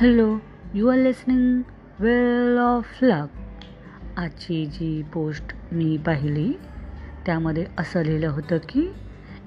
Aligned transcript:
hello 0.00 0.38
you 0.74 0.88
are 0.88 0.98
listening 0.98 1.62
well 2.00 2.58
of 2.58 2.86
luck 3.02 3.28
आजची 4.18 4.66
जी 4.66 5.02
post 5.02 5.42
मी 5.72 5.96
पाहिली 5.96 6.52
त्यामध्ये 7.26 7.66
असं 7.78 8.02
लिहिलं 8.02 8.28
होतं 8.28 8.56
की 8.68 8.92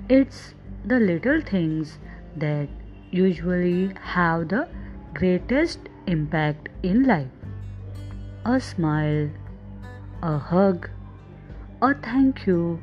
it's 0.10 0.54
the 0.86 0.94
little 0.94 1.40
things 1.40 1.98
that 2.38 2.68
usually 3.14 3.88
have 4.04 4.44
the 4.44 4.54
greatest 5.18 5.80
impact 6.08 6.70
in 6.84 7.06
life 7.06 7.46
a 8.46 8.58
smile 8.62 9.30
a 10.22 10.38
hug 10.42 10.86
a 11.82 11.92
thank you 11.92 12.78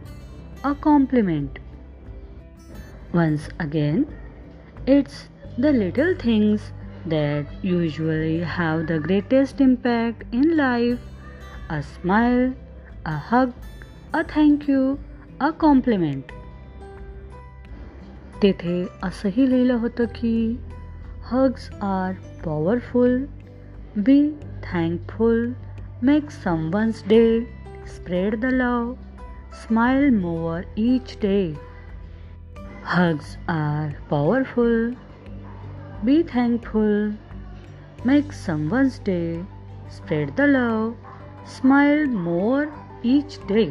a 0.64 0.72
compliment 0.72 1.58
once 3.14 3.48
again 3.60 4.02
it's 4.88 5.28
the 5.58 5.66
little 5.66 6.14
things 6.14 6.72
that 7.06 7.44
usually 7.62 8.40
have 8.40 8.86
the 8.86 8.98
greatest 8.98 9.60
impact 9.60 10.24
in 10.32 10.56
life 10.56 10.98
a 11.70 11.82
smile, 11.82 12.52
a 13.04 13.16
hug, 13.30 13.52
a 14.12 14.22
thank 14.24 14.68
you, 14.68 14.98
a 15.40 15.52
compliment. 15.64 16.32
तेथे 18.42 18.86
असंही 19.02 19.50
लिहिलं 19.50 19.74
होतं 19.74 20.04
की 20.04 20.60
hugs 21.32 21.70
are 21.82 22.12
powerful 22.44 23.24
be 23.96 24.30
thankful 24.64 25.52
make 26.02 26.30
someone's 26.30 27.02
day 27.08 27.22
spread 27.86 28.40
the 28.40 28.44
love 28.44 28.94
smile 29.62 30.10
more 30.10 30.64
each 30.78 31.16
day. 31.20 31.54
Hugs 32.84 33.36
are 33.48 33.92
powerful. 34.10 34.94
Be 36.03 36.23
thankful. 36.23 37.13
Make 38.03 38.33
someone's 38.33 38.97
day. 38.99 39.45
Spread 39.89 40.35
the 40.35 40.47
love. 40.47 40.93
Smile 41.47 42.05
more 42.15 42.65
each 43.05 43.39
day 43.49 43.63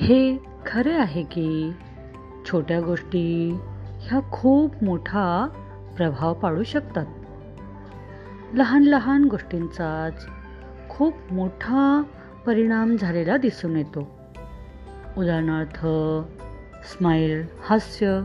हे 0.00 0.20
खरे 0.66 0.92
आहे 0.98 1.22
की 1.32 1.72
छोट्या 2.46 2.80
गोष्टी 2.80 3.24
ह्या 4.00 4.20
खूप 4.32 4.82
मोठा 4.82 5.24
प्रभाव 5.96 6.34
पाडू 6.34 6.62
शकतात 6.72 8.54
लहान 8.54 8.82
लहान 8.82 9.24
गोष्टींचाच 9.24 10.26
खूप 10.88 11.32
मोठा 11.32 12.02
परिणाम 12.46 12.96
झालेला 12.96 13.36
दिसून 13.36 13.76
येतो 13.76 14.08
उदाहरणार्थ 15.16 15.86
स्माईल 16.92 17.44
हास्य 17.68 18.20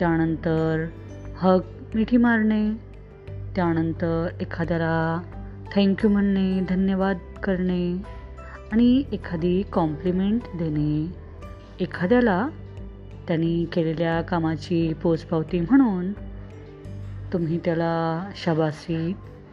त्यानंतर 0.00 0.86
हग 1.40 1.60
मिठी 1.94 2.16
मारणे 2.16 2.70
त्यानंतर 3.56 4.28
एखाद्याला 4.40 5.22
थँक्यू 5.74 6.10
म्हणणे 6.10 6.60
धन्यवाद 6.68 7.18
करणे 7.42 8.02
आणि 8.72 9.04
एखादी 9.12 9.62
कॉम्प्लिमेंट 9.62 10.42
देणे. 10.54 11.12
एखाद्याला 11.80 12.48
त्यांनी 13.28 13.64
केलेल्या 13.64 14.22
कामाची 14.22 14.92
पोचपावती 14.92 15.60
म्हणून 15.60 16.12
तुम्ही 17.32 17.58
त्याला 17.64 18.28
शाबासी 18.36 19.12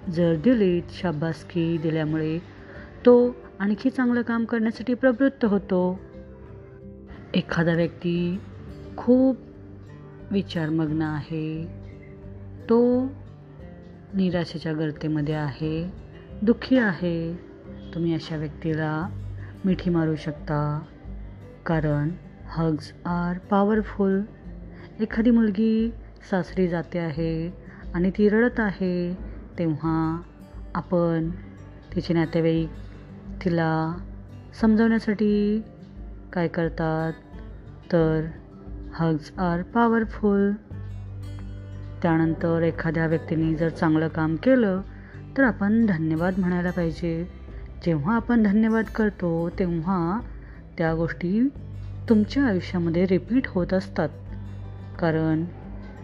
जर 0.10 0.36
दिलीत 0.36 0.84
शाबासकी 0.90 1.78
दिल्यामुळे 1.78 2.40
तो 3.06 3.36
आणखी 3.60 3.90
चांगलं 3.90 4.22
काम 4.22 4.46
करण्यासाठी 4.46 4.94
प्रवृत्त 4.94 5.46
होतो. 5.46 6.00
एखादा 7.34 7.74
व्यक्ती 7.74 8.40
खूप 8.98 9.38
विचारमग्न 10.32 11.02
आहे. 11.02 11.68
तो 12.70 13.06
निराशेच्या 14.14 14.74
गर्तेमध्ये 14.74 15.36
आहे. 15.36 15.94
दुःखी 16.42 16.78
आहे. 16.78 17.40
तुम्ही 17.94 18.14
अशा 18.14 18.36
व्यक्तीला 18.36 19.08
मिठी 19.66 19.90
मारू 19.90 20.16
शकता. 20.16 20.82
कारण 21.66 22.10
हग्स 22.48 22.94
आर 23.06 23.38
पॉवरफुल 23.38 24.22
एखादी 25.00 25.32
मुलगी 25.32 25.92
सासरी 26.32 26.68
जाते 26.68 27.00
आहे 27.00 27.54
आणि 27.94 28.10
ती 28.10 28.30
रडत 28.30 28.60
आहे 28.60 29.18
तेव्हा 29.60 30.22
आपण 30.76 31.30
तिचे 31.96 32.14
नातेवाईक 32.14 32.70
तिला 33.46 33.98
समजवण्यासाठी 34.62 35.62
काय 36.34 36.48
करतात? 36.48 37.14
तर 37.92 38.26
हग्स 39.00 39.32
आर 39.38 39.62
पॉवरफुल 39.62 40.52
त्यानंतर 42.02 42.62
एखाद्या 42.62 43.08
व्यक्तीने 43.08 43.56
जर 43.56 43.70
चांगलं 43.70 44.08
काम 44.08 44.36
केलं 44.36 44.82
तर 45.38 45.44
आपण 45.44 45.86
धन्यवाद 45.86 46.40
म्हणायला 46.40 46.72
पाहिजे. 46.72 47.28
जेव्हा 47.86 48.16
आपण 48.16 48.44
धन्यवाद 48.44 48.86
करतो 48.86 49.50
तेव्हा 49.60 50.20
त्या 50.78 50.94
गोष्टी 50.94 51.50
तुमच्या 52.10 52.44
आयुष्यामध्ये 52.44 53.06
रिपीट 53.06 53.48
होत 53.48 53.74
असतात. 53.74 54.10
कारण 55.00 55.46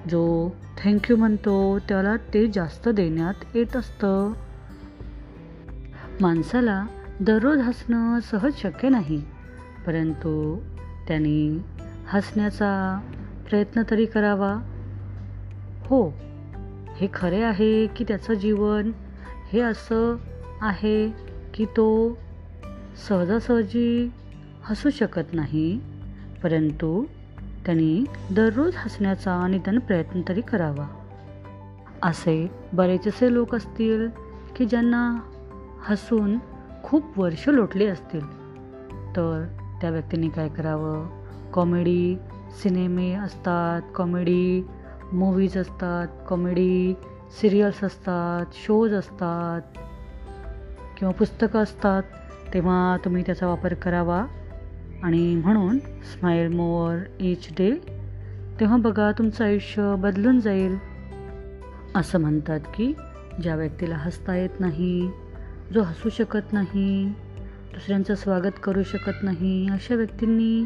जो 0.09 0.49
थँक्यू 0.83 1.15
म्हणतो 1.15 1.79
त्याला 1.79 2.15
ते 2.33 2.47
जास्त 2.47 2.89
देण्यात 2.89 3.33
येत 3.55 3.75
असतं. 3.75 4.33
माणसाला 6.21 6.85
दररोज 7.19 7.57
हसणं 7.57 8.19
सहज 8.19 8.53
शक्य 8.57 8.89
नाही 8.89 9.23
परंतु 9.85 10.59
त्यांनी 11.07 11.59
हसण्याचा 12.11 12.99
प्रयत्न 13.49 13.81
तरी 13.89 14.05
करावा. 14.05 14.53
हो 15.85 16.13
हे 16.95 17.07
खरे 17.13 17.41
आहे 17.43 17.87
की 17.87 18.03
त्याचं 18.03 18.33
जीवन 18.33 18.91
हे 19.53 19.61
असं 19.61 20.15
आहे 20.61 21.09
की 21.53 21.65
तो 21.65 22.17
सहजासहजी 23.07 24.11
हसू 24.63 24.89
शकत 24.89 25.33
नाही 25.33 25.79
परंतु 26.43 27.05
त्यांनी 27.65 28.05
दररोज 28.31 28.73
हसण्याचा 28.75 29.47
निदान 29.47 29.79
प्रयत्न 29.79 30.21
तरी 30.27 30.41
करावा. 30.41 30.87
असे 32.03 32.51
बरेचसे 32.73 33.33
लोक 33.33 33.55
असतील 33.55 34.07
की 34.55 34.65
ज्यांना 34.65 35.19
हसून 35.87 36.37
खूप 36.83 37.19
वर्ष 37.19 37.49
लोटली 37.49 37.85
असतील 37.85 38.27
तर 39.15 39.45
त्या 39.81 39.89
व्यक्तीने 39.89 40.29
काय 40.29 40.49
करावं? 40.49 41.20
कॉमेडी 41.53 42.17
सिनेमे 42.63 43.13
असतात 43.13 43.81
कॉमेडी 43.95 44.67
मूवीज 45.13 45.57
असतात 45.57 46.07
कॉमेडी 46.29 46.93
सिरियल्स 47.41 47.83
असतात 47.83 48.45
शोज 48.53 48.93
असतात 48.93 49.61
किंवा 50.97 51.11
पुस्तकं 51.11 51.63
असतात 51.63 52.03
तेव्हा 52.53 52.97
तुम्ही 53.05 53.23
त्याचा 53.25 53.47
वापर 53.47 53.73
करावा. 53.73 54.25
आणि 55.03 55.35
म्हणून 55.35 55.79
स्माईल 55.79 56.47
मोअर 56.47 56.97
इच 57.19 57.47
डे 57.51 57.71
तेव्हा 58.59 58.77
बघा 58.77 59.11
तुमचं 59.11 59.45
आयुष्य 59.45 59.95
बदलून 59.97 60.39
जाईल. 60.39 60.75
असं 61.95 62.19
म्हणतात 62.19 62.59
की 62.75 62.93
ज्या 63.43 63.55
व्यक्तीला 63.55 63.95
हसता 63.95 64.35
येत 64.35 64.59
नाही 64.59 65.11
जो 65.73 65.81
हसू 65.81 66.09
शकत 66.09 66.53
नाही 66.53 67.05
दुसऱ्यांचं 67.73 68.15
स्वागत 68.15 68.59
करू 68.63 68.83
शकत 68.83 69.23
नाही 69.23 69.67
अशा 69.71 69.95
व्यक्तींनी 69.95 70.65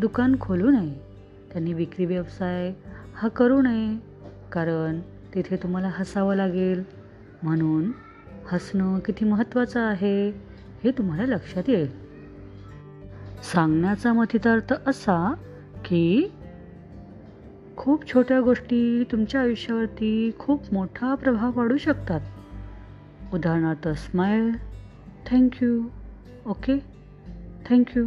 दुकान 0.00 0.36
खोलू 0.40 0.70
नये. 0.70 0.94
त्यांनी 1.52 1.72
विक्री 1.72 2.04
व्यवसाय 2.06 2.72
हा 3.14 3.28
करू 3.28 3.62
नये 3.62 3.96
कारण 4.52 5.00
तिथे 5.34 5.56
तुम्हाला 5.56 5.90
हसावं 5.94 6.34
लागेल. 6.34 6.84
म्हणून 7.42 7.92
हसणं 8.52 8.98
किती 8.98 9.24
महत्त्वाचं 9.24 9.80
आहे 9.80 10.30
हे 10.84 10.90
तुम्हाला 10.90 11.26
लक्षात 11.26 11.68
येईल. 11.68 11.90
सांगण्याचा 13.42 14.12
मथितार्थ 14.12 14.74
असा 14.86 15.34
की 15.84 16.32
खूप 17.76 18.12
छोट्या 18.12 18.40
गोष्टी 18.40 19.04
तुमच्या 19.12 19.40
आयुष्यावरती 19.40 20.30
खूप 20.38 20.62
मोठा 20.72 21.14
प्रभाव 21.14 21.50
पाडू 21.50 21.76
शकतात. 21.76 22.20
उदाहरणार्थ 23.34 23.88
स्माईल 23.88 24.52
थँक्यू 25.30 25.82
ओके 26.46 26.78
थँक्यू 27.70 28.06